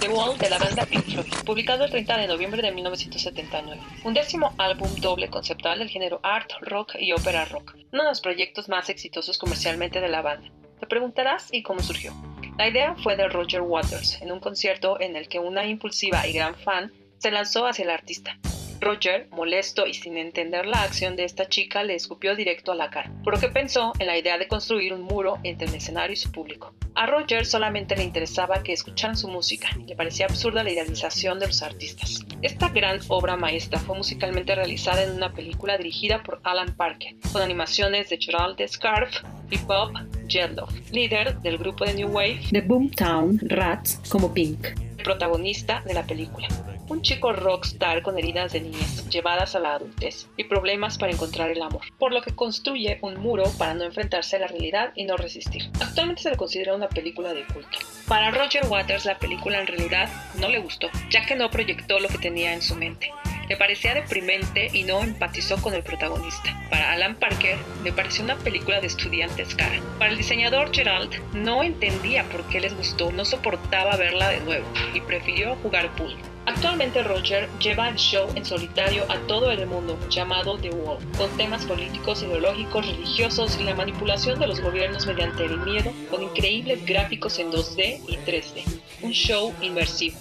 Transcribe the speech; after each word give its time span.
The 0.00 0.08
Wall 0.08 0.38
de 0.38 0.48
la 0.48 0.56
banda 0.56 0.86
Floyd, 0.86 1.26
publicado 1.44 1.84
el 1.84 1.90
30 1.90 2.16
de 2.16 2.26
noviembre 2.26 2.62
de 2.62 2.72
1979. 2.72 3.78
Un 4.04 4.14
décimo 4.14 4.54
álbum 4.56 4.88
doble 4.96 5.28
conceptual 5.28 5.78
del 5.78 5.90
género 5.90 6.20
art, 6.22 6.50
rock 6.62 6.94
y 6.98 7.12
ópera 7.12 7.44
rock, 7.44 7.74
uno 7.92 8.04
de 8.04 8.08
los 8.08 8.22
proyectos 8.22 8.70
más 8.70 8.88
exitosos 8.88 9.36
comercialmente 9.36 10.00
de 10.00 10.08
la 10.08 10.22
banda. 10.22 10.50
Te 10.78 10.86
preguntarás 10.86 11.52
¿y 11.52 11.62
cómo 11.62 11.80
surgió? 11.80 12.14
La 12.56 12.68
idea 12.68 12.94
fue 13.02 13.16
de 13.16 13.28
Roger 13.28 13.60
Waters, 13.60 14.22
en 14.22 14.32
un 14.32 14.40
concierto 14.40 14.98
en 14.98 15.16
el 15.16 15.28
que 15.28 15.38
una 15.38 15.66
impulsiva 15.66 16.26
y 16.26 16.32
gran 16.32 16.54
fan 16.54 16.90
se 17.18 17.30
lanzó 17.30 17.66
hacia 17.66 17.84
el 17.84 17.90
artista. 17.90 18.38
Roger, 18.80 19.28
molesto 19.30 19.86
y 19.86 19.92
sin 19.92 20.16
entender 20.16 20.64
la 20.64 20.82
acción 20.82 21.14
de 21.14 21.24
esta 21.24 21.46
chica, 21.46 21.82
le 21.82 21.94
escupió 21.94 22.34
directo 22.34 22.72
a 22.72 22.74
la 22.74 22.88
cara, 22.88 23.12
por 23.22 23.34
lo 23.34 23.40
que 23.40 23.48
pensó 23.48 23.92
en 23.98 24.06
la 24.06 24.16
idea 24.16 24.38
de 24.38 24.48
construir 24.48 24.94
un 24.94 25.02
muro 25.02 25.38
entre 25.42 25.68
el 25.68 25.74
escenario 25.74 26.14
y 26.14 26.16
su 26.16 26.32
público. 26.32 26.72
A 26.94 27.06
Roger 27.06 27.44
solamente 27.44 27.94
le 27.94 28.04
interesaba 28.04 28.62
que 28.62 28.72
escucharan 28.72 29.18
su 29.18 29.28
música, 29.28 29.68
le 29.86 29.94
parecía 29.94 30.26
absurda 30.26 30.64
la 30.64 30.72
idealización 30.72 31.38
de 31.38 31.46
los 31.46 31.62
artistas. 31.62 32.24
Esta 32.40 32.70
gran 32.70 33.00
obra 33.08 33.36
maestra 33.36 33.78
fue 33.78 33.96
musicalmente 33.96 34.54
realizada 34.54 35.02
en 35.02 35.10
una 35.10 35.32
película 35.32 35.76
dirigida 35.76 36.22
por 36.22 36.40
Alan 36.42 36.74
Parker, 36.74 37.14
con 37.32 37.42
animaciones 37.42 38.08
de 38.08 38.16
Gerald 38.18 38.56
Scarf 38.66 39.14
y 39.50 39.58
Bob 39.58 39.92
Geldof, 40.26 40.72
líder 40.90 41.38
del 41.40 41.58
grupo 41.58 41.84
de 41.84 41.94
New 41.94 42.08
Wave 42.08 42.40
de 42.50 42.62
Boomtown 42.62 43.40
Rats 43.42 44.00
como 44.08 44.32
Pink, 44.32 44.68
protagonista 45.04 45.82
de 45.86 45.94
la 45.94 46.06
película 46.06 46.48
un 46.90 47.02
chico 47.02 47.32
rockstar 47.32 48.02
con 48.02 48.18
heridas 48.18 48.52
de 48.52 48.62
niñez 48.62 49.08
llevadas 49.08 49.54
a 49.54 49.60
la 49.60 49.74
adultez 49.74 50.26
y 50.36 50.44
problemas 50.44 50.98
para 50.98 51.12
encontrar 51.12 51.50
el 51.50 51.62
amor, 51.62 51.82
por 51.98 52.12
lo 52.12 52.20
que 52.20 52.34
construye 52.34 52.98
un 53.00 53.20
muro 53.20 53.44
para 53.58 53.74
no 53.74 53.84
enfrentarse 53.84 54.36
a 54.36 54.40
la 54.40 54.48
realidad 54.48 54.92
y 54.96 55.04
no 55.04 55.16
resistir. 55.16 55.70
Actualmente 55.80 56.22
se 56.22 56.30
le 56.30 56.36
considera 56.36 56.74
una 56.74 56.88
película 56.88 57.32
de 57.32 57.44
culto. 57.44 57.78
Para 58.08 58.32
Roger 58.32 58.66
Waters 58.66 59.04
la 59.04 59.18
película 59.18 59.60
en 59.60 59.68
realidad 59.68 60.10
no 60.40 60.48
le 60.48 60.58
gustó, 60.58 60.88
ya 61.10 61.24
que 61.24 61.36
no 61.36 61.48
proyectó 61.48 62.00
lo 62.00 62.08
que 62.08 62.18
tenía 62.18 62.52
en 62.52 62.62
su 62.62 62.74
mente. 62.74 63.12
Le 63.48 63.56
parecía 63.56 63.94
deprimente 63.94 64.68
y 64.72 64.84
no 64.84 65.02
empatizó 65.02 65.60
con 65.60 65.74
el 65.74 65.82
protagonista. 65.82 66.56
Para 66.70 66.92
Alan 66.92 67.16
Parker, 67.16 67.56
le 67.82 67.92
pareció 67.92 68.22
una 68.22 68.36
película 68.36 68.80
de 68.80 68.86
estudiantes 68.86 69.56
cara. 69.56 69.80
Para 69.98 70.12
el 70.12 70.18
diseñador 70.18 70.72
Gerald, 70.72 71.12
no 71.34 71.62
entendía 71.64 72.22
por 72.24 72.44
qué 72.48 72.60
les 72.60 72.76
gustó, 72.76 73.10
no 73.10 73.24
soportaba 73.24 73.96
verla 73.96 74.28
de 74.28 74.40
nuevo 74.40 74.66
y 74.94 75.00
prefirió 75.00 75.56
jugar 75.56 75.92
pool. 75.96 76.16
Actualmente 76.50 77.04
Roger 77.04 77.48
lleva 77.60 77.88
el 77.88 77.94
show 77.94 78.28
en 78.34 78.44
solitario 78.44 79.04
a 79.08 79.16
todo 79.28 79.52
el 79.52 79.68
mundo, 79.68 79.96
llamado 80.10 80.58
The 80.58 80.70
Wall, 80.70 80.98
con 81.16 81.30
temas 81.36 81.64
políticos, 81.64 82.24
ideológicos, 82.24 82.84
religiosos 82.84 83.56
y 83.60 83.62
la 83.62 83.76
manipulación 83.76 84.36
de 84.40 84.48
los 84.48 84.60
gobiernos 84.60 85.06
mediante 85.06 85.44
el 85.44 85.60
miedo, 85.60 85.92
con 86.10 86.24
increíbles 86.24 86.84
gráficos 86.84 87.38
en 87.38 87.52
2D 87.52 88.02
y 88.08 88.16
3D. 88.16 88.64
Un 89.02 89.12
show 89.12 89.54
inmersivo. 89.60 90.18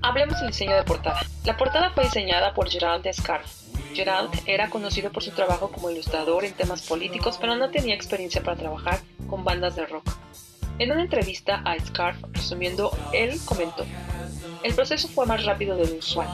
Hablemos 0.00 0.38
del 0.38 0.50
diseño 0.50 0.76
de 0.76 0.84
portada. 0.84 1.20
La 1.44 1.56
portada 1.56 1.90
fue 1.90 2.04
diseñada 2.04 2.54
por 2.54 2.70
Gerald 2.70 3.04
Scarf. 3.12 3.50
Gerald 3.94 4.30
era 4.46 4.70
conocido 4.70 5.10
por 5.10 5.24
su 5.24 5.32
trabajo 5.32 5.72
como 5.72 5.90
ilustrador 5.90 6.44
en 6.44 6.52
temas 6.52 6.82
políticos, 6.82 7.36
pero 7.40 7.56
no 7.56 7.68
tenía 7.70 7.96
experiencia 7.96 8.44
para 8.44 8.58
trabajar 8.58 9.00
con 9.28 9.42
bandas 9.42 9.74
de 9.74 9.86
rock. 9.86 10.08
En 10.78 10.92
una 10.92 11.02
entrevista 11.02 11.62
a 11.64 11.76
Scarf, 11.80 12.22
resumiendo, 12.32 12.96
él 13.12 13.40
comentó, 13.44 13.84
el 14.62 14.74
proceso 14.74 15.08
fue 15.08 15.26
más 15.26 15.44
rápido 15.44 15.76
de 15.76 15.86
lo 15.86 15.96
usual. 15.96 16.28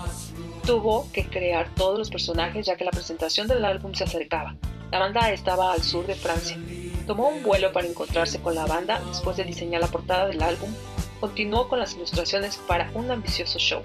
Tuvo 0.67 1.11
que 1.13 1.27
crear 1.27 1.69
todos 1.75 1.99
los 1.99 2.11
personajes 2.11 2.67
ya 2.67 2.77
que 2.77 2.85
la 2.85 2.91
presentación 2.91 3.49
del 3.49 3.65
álbum 3.65 3.95
se 3.95 4.05
acercaba. 4.05 4.55
La 4.91 4.99
banda 4.99 5.31
estaba 5.31 5.73
al 5.73 5.83
sur 5.83 6.06
de 6.06 6.15
Francia. 6.15 6.59
Tomó 7.06 7.28
un 7.28 7.43
vuelo 7.43 7.72
para 7.72 7.87
encontrarse 7.87 8.41
con 8.41 8.55
la 8.55 8.67
banda 8.67 9.01
después 9.09 9.37
de 9.37 9.45
diseñar 9.45 9.81
la 9.81 9.89
portada 9.89 10.27
del 10.28 10.43
álbum. 10.43 10.71
Continuó 11.19 11.69
con 11.69 11.78
las 11.78 11.95
ilustraciones 11.95 12.56
para 12.69 12.91
un 12.95 13.11
ambicioso 13.11 13.59
show. 13.59 13.81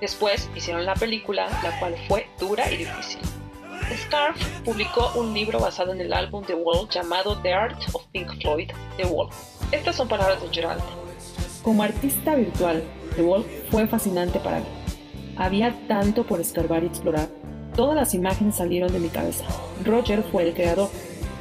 Después 0.00 0.48
hicieron 0.54 0.86
la 0.86 0.94
película, 0.94 1.48
la 1.62 1.78
cual 1.78 1.94
fue 2.08 2.28
dura 2.38 2.70
y 2.70 2.78
difícil. 2.78 3.20
Scarf 3.96 4.40
publicó 4.64 5.10
un 5.16 5.34
libro 5.34 5.58
basado 5.58 5.92
en 5.92 6.00
el 6.00 6.12
álbum 6.12 6.44
The 6.44 6.54
Wall 6.54 6.88
llamado 6.88 7.36
The 7.42 7.52
Art 7.52 7.82
of 7.92 8.06
Pink 8.12 8.40
Floyd, 8.40 8.70
The 8.96 9.06
Wall. 9.06 9.28
Estas 9.72 9.96
son 9.96 10.08
palabras 10.08 10.40
de 10.42 10.48
Gerald. 10.48 10.82
Como 11.62 11.82
artista 11.82 12.34
virtual, 12.36 12.82
The 13.16 13.22
Wall 13.22 13.44
fue 13.70 13.86
fascinante 13.86 14.38
para 14.40 14.60
mí. 14.60 14.66
Había 15.36 15.74
tanto 15.88 16.26
por 16.26 16.40
escarbar 16.40 16.82
y 16.82 16.86
explorar. 16.86 17.28
Todas 17.76 17.94
las 17.94 18.14
imágenes 18.14 18.56
salieron 18.56 18.92
de 18.92 18.98
mi 18.98 19.08
cabeza. 19.08 19.44
Roger 19.84 20.22
fue 20.22 20.48
el 20.48 20.54
creador, 20.54 20.88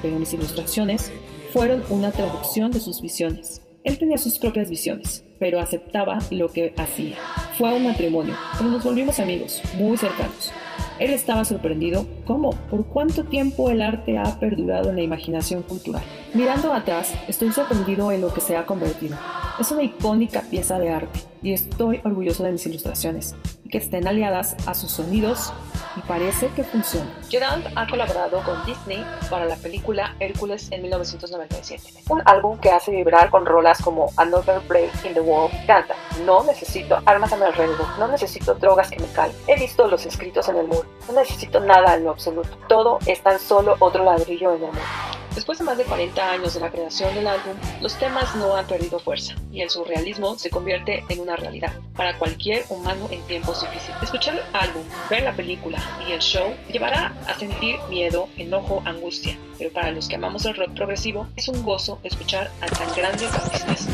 pero 0.01 0.19
mis 0.19 0.33
ilustraciones 0.33 1.11
fueron 1.53 1.83
una 1.89 2.11
traducción 2.11 2.71
de 2.71 2.79
sus 2.79 3.01
visiones. 3.01 3.61
Él 3.83 3.97
tenía 3.97 4.17
sus 4.17 4.39
propias 4.39 4.69
visiones, 4.69 5.23
pero 5.39 5.59
aceptaba 5.59 6.19
lo 6.31 6.49
que 6.49 6.73
hacía. 6.77 7.17
Fue 7.59 7.73
un 7.73 7.83
matrimonio, 7.83 8.35
pero 8.57 8.69
nos 8.69 8.81
volvimos 8.85 9.19
amigos, 9.19 9.61
muy 9.77 9.97
cercanos. 9.97 10.53
Él 10.97 11.11
estaba 11.11 11.43
sorprendido 11.43 12.07
cómo, 12.23 12.51
por 12.51 12.85
cuánto 12.85 13.25
tiempo 13.25 13.69
el 13.69 13.81
arte 13.81 14.17
ha 14.17 14.39
perdurado 14.39 14.91
en 14.91 14.95
la 14.95 15.01
imaginación 15.01 15.63
cultural. 15.63 16.01
Mirando 16.33 16.71
atrás, 16.71 17.13
estoy 17.27 17.51
sorprendido 17.51 18.13
en 18.13 18.21
lo 18.21 18.33
que 18.33 18.39
se 18.39 18.55
ha 18.55 18.65
convertido. 18.65 19.17
Es 19.59 19.73
una 19.73 19.83
icónica 19.83 20.41
pieza 20.49 20.79
de 20.79 20.89
arte 20.89 21.19
y 21.43 21.51
estoy 21.51 21.99
orgulloso 22.05 22.43
de 22.43 22.53
mis 22.53 22.65
ilustraciones 22.65 23.35
que 23.69 23.77
estén 23.77 24.07
aliadas 24.07 24.55
a 24.67 24.73
sus 24.73 24.91
sonidos 24.91 25.53
y 25.95 26.01
parece 26.01 26.47
que 26.49 26.63
funciona. 26.63 27.09
Gerald 27.29 27.65
ha 27.75 27.87
colaborado 27.87 28.43
con 28.43 28.65
Disney 28.65 29.05
para 29.29 29.45
la 29.45 29.55
película 29.55 30.15
Hércules 30.19 30.67
en 30.71 30.81
1997, 30.81 32.03
un 32.09 32.21
álbum 32.25 32.57
que 32.59 32.71
hace 32.71 32.91
vibrar 32.91 33.29
con 33.29 33.45
rolas 33.45 33.81
como 33.81 34.11
Another 34.17 34.59
Break 34.67 35.05
in 35.05 35.13
the 35.13 35.21
Wall. 35.21 35.49
Canta, 35.67 35.95
no 36.25 36.43
necesito 36.43 36.99
armas 37.05 37.33
a 37.33 37.37
mi 37.37 37.43
alrededor, 37.43 37.87
no 37.97 38.07
necesito 38.07 38.53
drogas 38.55 38.89
que 38.89 38.99
me 38.99 39.07
calen, 39.07 39.35
he 39.47 39.59
visto 39.59 39.87
los 39.87 40.05
escritos 40.05 40.47
en 40.49 40.57
el 40.57 40.67
muro, 40.67 40.85
no 41.07 41.13
necesito 41.13 41.59
nada 41.59 41.95
en 41.95 42.03
lo 42.03 42.11
absoluto, 42.11 42.57
todo 42.67 42.99
es 43.05 43.21
tan 43.21 43.39
solo 43.39 43.75
otro 43.79 44.03
ladrillo 44.03 44.53
en 44.55 44.63
el 44.63 44.67
muro. 44.71 45.08
Después 45.39 45.57
de 45.57 45.63
más 45.63 45.77
de 45.77 45.85
40 45.85 46.31
años 46.31 46.53
de 46.53 46.59
la 46.59 46.69
creación 46.69 47.15
del 47.15 47.25
álbum, 47.25 47.53
los 47.79 47.95
temas 47.95 48.35
no 48.35 48.57
han 48.57 48.67
perdido 48.67 48.99
fuerza 48.99 49.35
y 49.53 49.61
el 49.61 49.69
surrealismo 49.69 50.37
se 50.37 50.49
convierte 50.49 51.05
en 51.07 51.21
una 51.21 51.37
realidad 51.37 51.71
para 51.95 52.19
cualquier 52.19 52.65
humano 52.67 53.07
en 53.09 53.21
tiempos 53.21 53.61
difíciles. 53.61 54.03
Escuchar 54.03 54.33
el 54.33 54.41
álbum, 54.51 54.83
ver 55.09 55.23
la 55.23 55.33
película 55.33 55.81
y 56.05 56.11
el 56.11 56.19
show 56.19 56.53
llevará 56.69 57.15
a 57.25 57.39
sentir 57.39 57.77
miedo, 57.89 58.27
enojo, 58.35 58.83
angustia, 58.83 59.39
pero 59.57 59.71
para 59.71 59.91
los 59.91 60.09
que 60.09 60.15
amamos 60.15 60.45
el 60.45 60.55
rock 60.55 60.73
progresivo 60.73 61.25
es 61.37 61.47
un 61.47 61.63
gozo 61.63 61.99
escuchar 62.03 62.51
a 62.59 62.65
tan 62.65 62.93
grandes 62.93 63.33
artistas. 63.33 63.87